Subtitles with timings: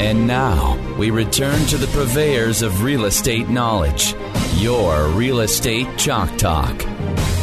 [0.00, 4.14] And now we return to the purveyors of real estate knowledge,
[4.54, 6.82] your Real Estate Chalk Talk.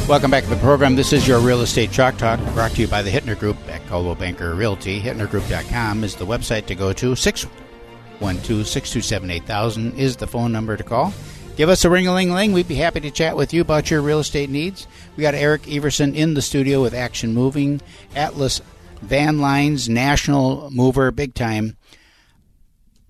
[0.09, 0.95] Welcome back to the program.
[0.95, 3.85] This is your Real Estate Chalk Talk brought to you by the Hittner Group at
[3.85, 4.99] Coldwell Banker Realty.
[4.99, 7.15] HittnerGroup.com is the website to go to.
[7.15, 11.13] 612 627 8000 is the phone number to call.
[11.57, 12.53] Give us a ring a ling ling.
[12.53, 14.87] We'd be happy to chat with you about your real estate needs.
[15.15, 17.81] We got Eric Everson in the studio with Action Moving,
[18.15, 18.63] Atlas
[19.03, 21.77] Van Lines, National Mover, big time.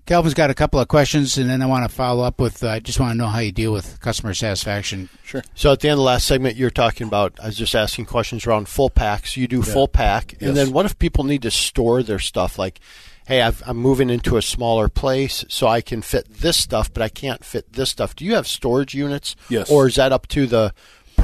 [0.08, 2.64] Kelvin's got a couple of questions, and then I want to follow up with.
[2.64, 5.10] uh, I just want to know how you deal with customer satisfaction.
[5.22, 5.42] Sure.
[5.54, 7.38] So at the end of the last segment, you're talking about.
[7.42, 9.36] I was just asking questions around full packs.
[9.36, 10.48] You do full pack, Yes.
[10.48, 12.58] and then what if people need to store their stuff?
[12.58, 12.80] Like,
[13.26, 17.02] hey, I've, I'm moving into a smaller place, so I can fit this stuff, but
[17.02, 18.16] I can't fit this stuff.
[18.16, 19.36] Do you have storage units?
[19.50, 19.70] Yes.
[19.70, 20.72] Or is that up to the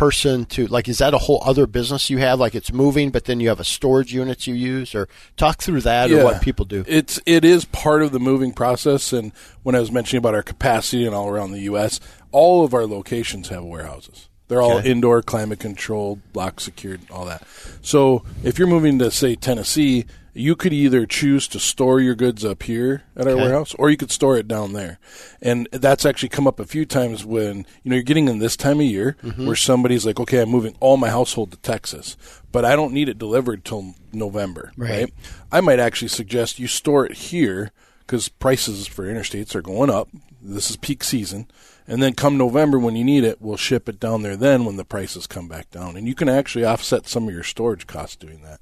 [0.05, 0.89] person to like?
[0.89, 2.39] Is that a whole other business you have?
[2.41, 5.81] Like it's moving, but then you have a storage units you use, or talk through
[5.83, 6.85] that, or what people do.
[6.87, 9.13] It's it is part of the moving process.
[9.13, 12.01] And when I was mentioning about our capacity and all around the U.S.,
[12.33, 14.29] all of our locations have warehouses.
[14.49, 14.91] They're all Okay.
[14.91, 17.43] indoor, climate controlled, lock secured, all that.
[17.81, 22.45] So if you're moving to say Tennessee, you could either choose to store your goods
[22.45, 23.43] up here at our Okay.
[23.43, 24.99] warehouse, or you could store it down there.
[25.41, 28.57] And that's actually come up a few times when you know you're getting in this
[28.57, 29.47] time of year Mm-hmm.
[29.47, 32.17] where somebody's like, "Okay, I'm moving all my household to Texas,
[32.53, 34.91] but I don't need it delivered till November." Right.
[34.91, 35.15] right?
[35.53, 40.09] I might actually suggest you store it here because prices for interstates are going up.
[40.43, 41.47] This is peak season.
[41.87, 44.77] And then come November when you need it, we'll ship it down there then when
[44.77, 45.97] the prices come back down.
[45.97, 48.59] And you can actually offset some of your storage costs doing that.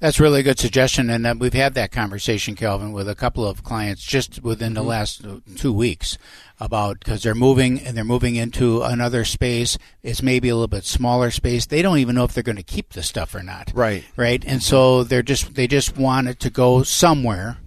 [0.00, 3.44] That's really a good suggestion, and uh, we've had that conversation, Kelvin, with a couple
[3.44, 6.16] of clients just within the last uh, two weeks
[6.60, 9.76] about because they're moving and they're moving into another space.
[10.02, 11.66] It's maybe a little bit smaller space.
[11.66, 13.72] They don't even know if they're going to keep the stuff or not.
[13.74, 14.04] Right.
[14.16, 14.44] Right.
[14.46, 17.58] And so they're just they just want it to go somewhere.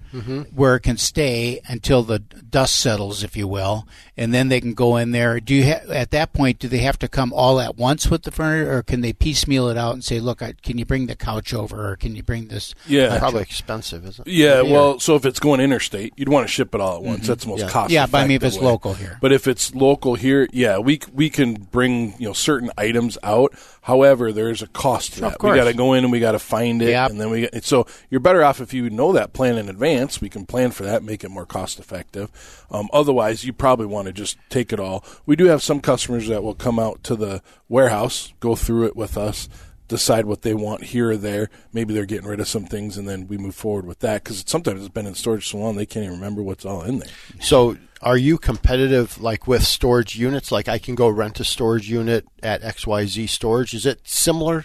[0.53, 3.87] Where it can stay until the dust settles, if you will,
[4.21, 5.39] and then they can go in there.
[5.39, 6.59] Do you ha- at that point?
[6.59, 9.67] Do they have to come all at once with the furniture, or can they piecemeal
[9.69, 12.21] it out and say, "Look, I, can you bring the couch over, or can you
[12.21, 13.17] bring this?" Yeah.
[13.17, 14.31] Probably expensive, isn't it?
[14.31, 17.25] Yeah, well, so if it's going interstate, you'd want to ship it all at once.
[17.27, 17.69] That's the most Yeah.
[17.69, 17.91] cost.
[17.91, 18.63] Yeah, but I mean, if it's way.
[18.65, 19.17] local here.
[19.21, 23.53] But if it's local here, yeah, we we can bring you know certain items out.
[23.83, 25.39] However, there is a cost to that.
[25.39, 25.53] course.
[25.53, 27.09] We got to go in and we got to find it, Yep.
[27.09, 30.21] and then we get, so you're better off if you know that plan in advance.
[30.21, 32.29] We can plan for that, make it more cost effective.
[32.69, 35.03] Um, otherwise, you probably want to just take it all.
[35.25, 38.95] We do have some customers that will come out to the warehouse, go through it
[38.95, 39.49] with us.
[39.87, 41.49] Decide what they want here or there.
[41.73, 44.23] Maybe they're getting rid of some things, and then we move forward with that.
[44.23, 46.99] Because sometimes it's been in storage so long they can't even remember what's all in
[46.99, 47.09] there.
[47.41, 50.49] So, are you competitive like with storage units?
[50.49, 53.73] Like, I can go rent a storage unit at XYZ Storage.
[53.73, 54.63] Is it similar?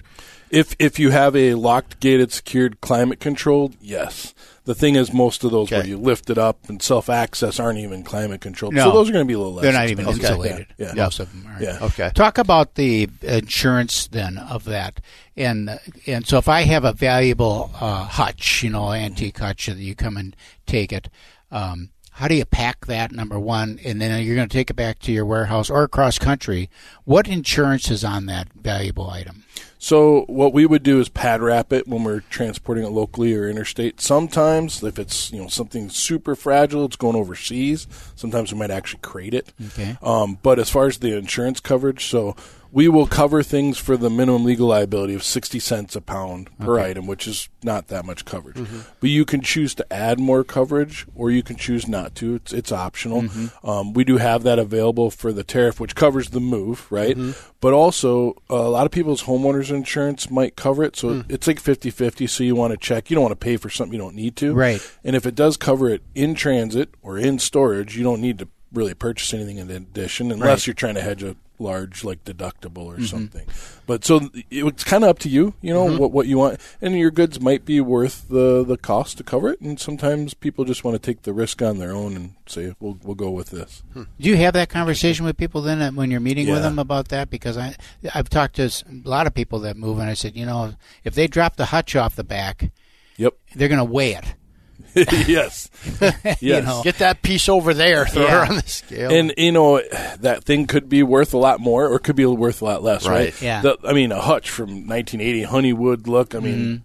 [0.50, 4.32] If if you have a locked, gated, secured, climate controlled, yes.
[4.66, 7.78] The thing is, most of those where you lift it up and self access aren't
[7.78, 8.74] even climate controlled.
[8.74, 8.84] No.
[8.84, 9.62] So those are going to be a little less.
[9.62, 10.30] They're not even expensive.
[10.30, 10.66] insulated.
[10.76, 10.92] Yeah.
[10.94, 11.04] yeah.
[11.04, 11.62] Most of them are.
[11.62, 11.78] Yeah.
[11.82, 12.10] Okay.
[12.14, 15.00] Talk about the insurance then of that,
[15.36, 19.76] and and so if I have a valuable uh, hutch, you know, antique hutch, that
[19.76, 20.34] you come and
[20.66, 21.08] take it.
[21.52, 23.12] Um, how do you pack that?
[23.12, 26.18] Number one, and then you're going to take it back to your warehouse or across
[26.18, 26.70] country.
[27.04, 29.44] What insurance is on that valuable item?
[29.78, 33.48] So what we would do is pad wrap it when we're transporting it locally or
[33.48, 34.00] interstate.
[34.00, 37.86] Sometimes, if it's you know something super fragile, it's going overseas.
[38.14, 39.52] Sometimes we might actually crate it.
[39.68, 39.96] Okay.
[40.02, 42.34] Um, but as far as the insurance coverage, so
[42.72, 46.78] we will cover things for the minimum legal liability of sixty cents a pound per
[46.78, 48.56] item, which is not that much coverage.
[48.56, 48.80] Mm-hmm.
[49.00, 52.36] But you can choose to add more coverage, or you can choose not to.
[52.36, 53.22] It's it's optional.
[53.22, 53.68] Mm-hmm.
[53.68, 57.16] Um, we do have that available for the tariff, which covers the move, right?
[57.16, 57.32] Mm-hmm.
[57.60, 61.30] But also, uh, a lot of people's homeowners insurance might cover it, so mm.
[61.30, 63.10] it's like 50-50, So you want to check.
[63.10, 64.80] You don't want to pay for something you don't need to, Right.
[65.02, 68.48] and if it does cover it in transit or in storage, you don't need to
[68.76, 70.66] really purchase anything in addition unless Right.
[70.68, 73.04] you're trying to hedge a large like deductible or mm-hmm.
[73.04, 73.46] something.
[73.86, 75.98] But so it's kind of up to you, you know, mm-hmm.
[75.98, 79.48] what what you want, and your goods might be worth the the cost to cover
[79.48, 79.60] it.
[79.60, 82.98] And sometimes people just want to take the risk on their own and say, "We'll
[83.02, 84.02] we'll go with this." Hmm.
[84.20, 87.08] Do you have that conversation with people then uh, when you're meeting with them about
[87.08, 87.30] that?
[87.30, 87.74] Because I
[88.14, 90.74] I've talked to a lot of people that move, and I said, you know,
[91.04, 92.70] if they drop the hutch off the back,
[93.16, 93.34] Yep.
[93.54, 94.34] they're going to weigh it.
[94.94, 95.68] yes,
[96.40, 96.64] yes.
[96.64, 96.80] know.
[96.82, 98.06] Get that piece over there.
[98.06, 98.44] Throw Yeah.
[98.46, 99.12] her on the scale.
[99.12, 99.80] And you know
[100.20, 103.06] that thing could be worth a lot more, or could be worth a lot less,
[103.06, 103.32] right?
[103.32, 103.42] Right.
[103.42, 103.60] Yeah.
[103.62, 106.34] The- I mean, a hutch from 1980, Honeywood look.
[106.34, 106.84] I mean,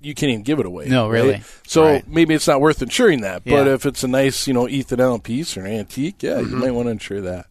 [0.00, 0.86] you can't even give it away.
[0.86, 1.12] No, right?
[1.22, 1.42] really.
[1.66, 2.08] So Right.
[2.08, 3.44] maybe it's not worth insuring that.
[3.44, 3.74] But Yeah.
[3.74, 6.50] if it's a nice, you know, Ethan Allen piece or an antique, yeah, Mm-hmm.
[6.50, 7.46] you might want to insure that.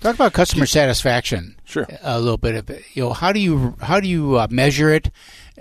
[0.00, 1.56] Talk about customer satisfaction.
[1.64, 1.86] Sure.
[2.02, 2.84] A little bit of it.
[2.94, 5.10] You know, how do you how do you uh, measure it,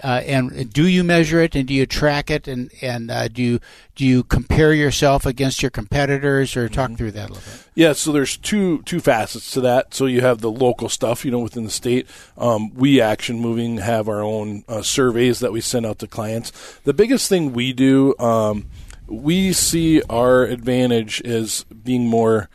[0.04, 3.42] uh, and do you measure it, and do you track it, and and uh, do
[3.42, 3.60] you
[3.96, 6.74] do you compare yourself against your competitors, or Mm-hmm.
[6.74, 7.66] talk through that a little bit?
[7.76, 9.94] Yeah, so there's two two facets to that.
[9.94, 12.08] So you have the local stuff, you know, within the state.
[12.38, 16.52] Um, we Action Moving have our own uh, surveys that we send out to clients.
[16.84, 18.66] The biggest thing we do, um,
[19.08, 22.50] we see our advantage as being more,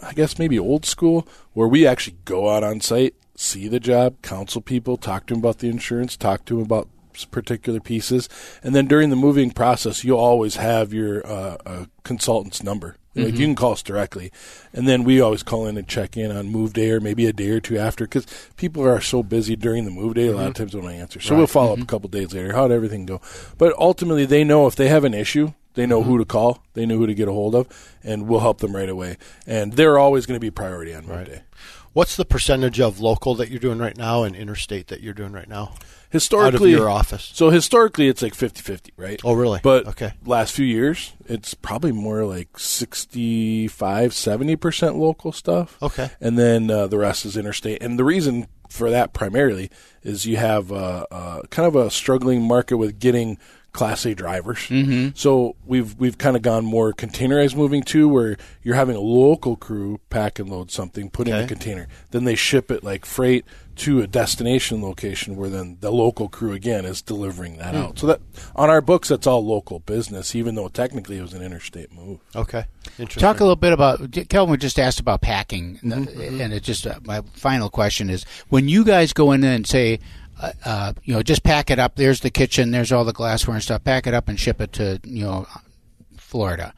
[0.00, 4.20] I guess, maybe old school, where we actually go out on site, see the job,
[4.22, 6.88] counsel people, talk to them about the insurance, talk to them about
[7.30, 8.28] particular pieces,
[8.62, 12.96] and then during the moving process, you'll always have your uh, uh, consultant's number.
[13.16, 14.32] Like you can call us directly,
[14.72, 17.32] and then we always call in and check in on move day or maybe a
[17.32, 18.26] day or two after because
[18.56, 20.26] people are so busy during the move day.
[20.26, 22.52] A lot of times they don't answer, so we'll follow up a couple days later.
[22.52, 23.20] How'd everything go?
[23.56, 26.86] But ultimately, they know if they have an issue, they know who to call, they
[26.86, 27.66] know who to get a hold of,
[28.02, 29.16] and we'll help them right away.
[29.46, 31.42] And they're always going to be priority on move day.
[31.92, 35.30] What's the percentage of local that you're doing right now and interstate that you're doing
[35.32, 35.74] right now?
[36.10, 37.30] Historically, your office.
[37.34, 39.20] So historically, it's like 50-50, right?
[39.24, 39.60] Oh, really?
[39.62, 40.12] But Okay.
[40.24, 45.76] last few years, it's probably more like 65, 70% local stuff.
[45.82, 46.10] Okay.
[46.20, 47.82] And then uh, the rest is interstate.
[47.82, 49.70] And the reason for that primarily
[50.02, 53.38] is you have uh, uh, kind of a struggling market with getting
[53.74, 54.58] Class A drivers.
[54.68, 55.08] Mm-hmm.
[55.14, 59.56] So we've we've kind of gone more containerized moving too, where you're having a local
[59.56, 63.44] crew pack and load something, put in a container, then they ship it like freight
[63.76, 67.98] to a destination location, where then the local crew again is delivering that out.
[67.98, 68.20] So that
[68.54, 72.20] on our books, that's all local business, even though technically it was an interstate move.
[72.36, 72.66] Okay.
[72.98, 73.20] Interesting.
[73.20, 77.00] Talk a little bit about Kelvin just asked about packing, Mm-hmm, and it just uh,
[77.04, 79.98] my final question is: when you guys go in and say,
[80.40, 81.96] uh, uh, you know, just pack it up.
[81.96, 82.70] There's the kitchen.
[82.70, 83.84] There's all the glassware and stuff.
[83.84, 85.46] Pack it up and ship it to you know,
[86.16, 86.74] Florida.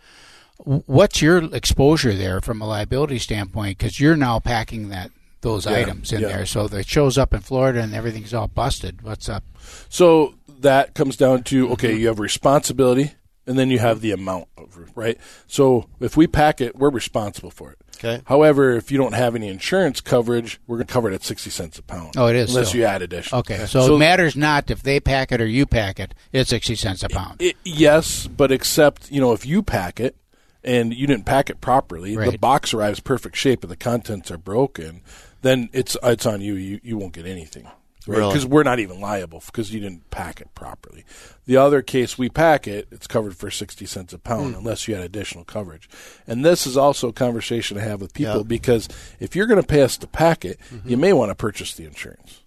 [0.58, 3.78] What's your exposure there from a liability standpoint?
[3.78, 5.10] Because you're now packing that
[5.42, 6.28] those items in yeah.
[6.28, 9.02] there, so that shows up in Florida and everything's all busted.
[9.02, 9.44] What's up?
[9.88, 13.12] So that comes down to okay, you have responsibility,
[13.46, 15.18] and then you have the amount of right.
[15.46, 17.78] So if we pack it, we're responsible for it.
[17.96, 18.22] Okay.
[18.26, 21.50] However, if you don't have any insurance coverage, we're going to cover it at sixty
[21.50, 22.14] cents a pound.
[22.16, 22.80] Oh, it is unless still.
[22.80, 23.40] you add additional.
[23.40, 26.14] Okay, so, it matters not if they pack it or you pack it.
[26.32, 27.40] It's sixty cents a pound.
[27.40, 30.16] It, yes, but except you know if you pack it
[30.62, 34.38] and you didn't pack it properly, the box arrives perfect shape, but the contents are
[34.38, 35.00] broken.
[35.40, 36.54] Then it's it's on you.
[36.54, 37.66] You you won't get anything.
[38.06, 41.04] Because we're not even liable because you didn't pack it properly.
[41.46, 44.60] The other case we pack it, it's covered for sixty cents a pound Hmm.
[44.60, 45.88] unless you had additional coverage.
[46.26, 48.42] And this is also a conversation to have with people Yeah.
[48.44, 48.88] because
[49.20, 50.88] if you're going to pay us to pack it, Mm-hmm.
[50.88, 52.40] you may want to purchase the insurance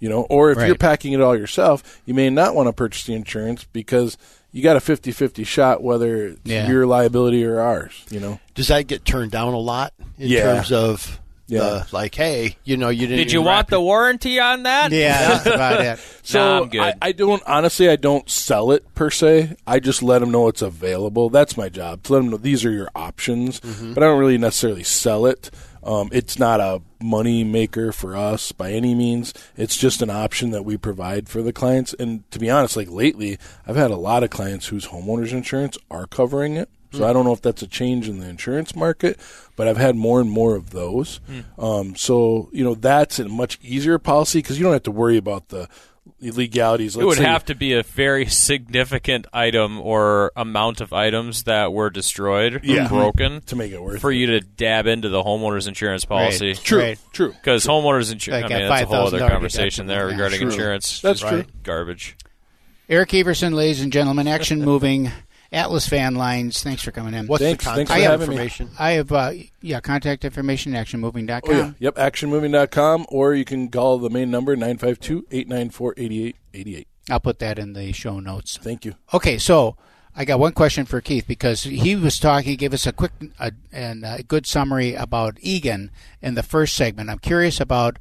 [0.00, 3.04] you know or if you're packing it all yourself you may not want to purchase
[3.04, 4.18] the insurance because
[4.50, 6.68] you got a 50-50 shot whether it's Yeah.
[6.68, 10.54] your liability or ours you know Does that get turned down a lot in Yeah.
[10.54, 11.60] terms of Yeah.
[11.60, 13.18] the like, hey, you know, you didn't.
[13.18, 14.90] Did you want wrap the warranty on that?
[14.92, 15.98] Yeah, that's about it.
[16.22, 16.80] so Nah, I'm good.
[16.80, 20.46] I, I don't honestly i don't sell it per se i just let them know
[20.48, 23.92] it's available that's my job to let them know these are your options Mm-hmm.
[23.94, 25.50] but i don't really necessarily sell it
[25.84, 30.50] um, it's not a money maker for us by any means it's just an option
[30.50, 33.96] that we provide for the clients and to be honest like lately i've had a
[33.96, 37.62] lot of clients whose homeowners insurance are covering it so I don't know if that's
[37.62, 39.18] a change in the insurance market,
[39.56, 41.20] but I've had more and more of those.
[41.58, 45.16] Um, so you know that's a much easier policy because you don't have to worry
[45.16, 45.68] about the
[46.20, 46.96] legalities.
[46.96, 51.90] It would have to be a very significant item or amount of items that were
[51.90, 52.88] destroyed Yeah.
[52.88, 54.16] broken to make it worth for it.
[54.16, 56.48] you to dab into the homeowner's insurance policy.
[56.48, 56.60] Right.
[56.62, 56.98] True, Right.
[57.12, 57.32] true.
[57.32, 60.50] Because homeowners insurance, Like I a mean, that's a whole other conversation there regarding True.
[60.50, 61.00] insurance.
[61.00, 61.44] That's true.
[61.62, 62.16] Garbage.
[62.88, 65.10] Eric Everson, ladies and gentlemen, Action Moving,
[65.52, 66.62] Atlas Van Lines.
[66.62, 67.26] Thanks for coming in.
[67.26, 67.64] What's Thanks.
[67.64, 68.34] the Thanks contact for having me.
[68.34, 68.70] information?
[68.78, 71.54] I have, uh, yeah, contact information, actionmoving.com.
[71.54, 71.72] Oh, yeah.
[71.78, 76.86] Yep, actionmoving.com, or you can call the main number, 952-894-8888.
[77.10, 78.58] I'll put that in the show notes.
[78.58, 78.94] Thank you.
[79.12, 79.76] Okay, so
[80.14, 83.12] I got one question for Keith because he was talking, he gave us a quick
[83.38, 85.90] uh, and a good summary about Eagan
[86.20, 87.10] in the first segment.
[87.10, 87.98] I'm curious about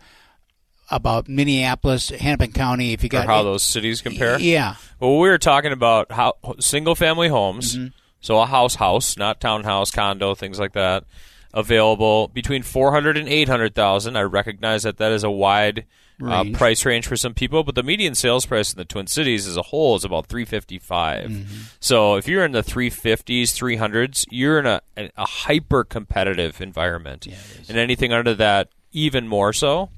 [0.92, 2.94] about Minneapolis, Hennepin County.
[2.94, 4.40] If you Or got how those cities compare.
[4.40, 7.88] yeah, Well, we were talking about how single family homes, Mm-hmm.
[8.20, 11.06] so a house house, not townhouse, condo, things like that.
[11.54, 14.16] available between 400 and 800,000.
[14.16, 15.86] I recognize that that is a wide
[16.24, 19.48] uh, price range for some people, but the median sales price in the Twin Cities
[19.48, 21.74] as a whole is about 355.
[21.80, 27.28] So if you're in the 350s, 300s, you're in a, a, a hyper competitive environment.
[27.68, 29.90] and anything under that, even more so.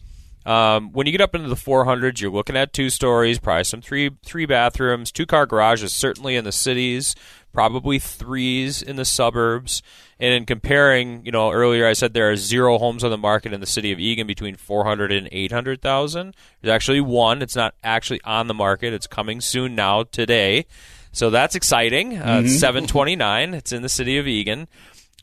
[0.46, 3.82] Um, when you get up into the 400s, you're looking at two stories, probably some
[3.82, 7.16] three three bathrooms, two car garages, certainly in the cities,
[7.54, 9.82] probably threes in the suburbs.
[10.20, 13.54] And in comparing, you know, earlier I said there are zero homes on the market
[13.54, 16.36] in the city of Eagan between 400 and 800,000.
[16.62, 17.42] There's actually one.
[17.42, 18.94] It's not actually on the market.
[18.94, 20.66] It's coming soon now today.
[21.12, 22.18] So that's exciting.
[22.18, 23.54] Uh, it's 729.
[23.54, 24.68] It's in the city of Eagan.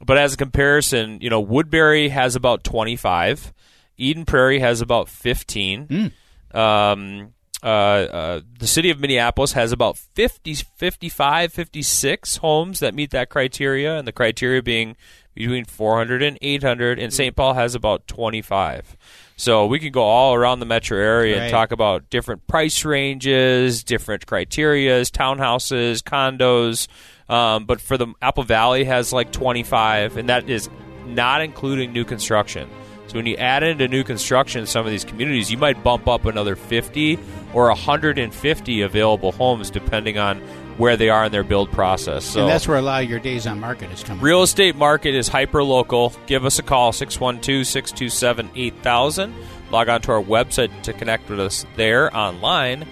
[0.05, 3.53] But as a comparison, you know, Woodbury has about 25.
[4.01, 6.13] Eden Prairie has about 15.
[6.53, 13.11] Um, uh, uh, the city of Minneapolis has about 50, 55, 56 homes that meet
[13.11, 14.97] that criteria, and the criteria being
[15.35, 17.37] between 400 and 800, and St.
[17.37, 18.97] Paul has about 25.
[19.37, 21.43] So we can go all around the metro area Right.
[21.45, 26.89] and talk about different price ranges, different criterias, townhouses, condos.
[27.33, 30.69] Um, but for the Apple Valley has like 25, and that is
[31.07, 32.69] not including new construction.
[33.11, 36.07] So when you add into new construction in some of these communities, you might bump
[36.07, 37.19] up another 50
[37.53, 40.39] or 150 available homes depending on
[40.79, 42.25] where they are in their build process.
[42.25, 44.23] So and that's where a lot of your days on market is coming.
[44.23, 46.13] Real estate market is hyper local.
[46.27, 49.35] Give us a call 612 627 8000.
[49.73, 52.87] Log on to our website to connect with us there online.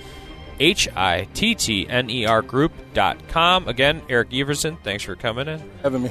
[0.58, 3.68] H I T T N E R group.com.
[3.68, 5.62] Again, Eric Everson, thanks for coming in.
[5.84, 6.10] Having me.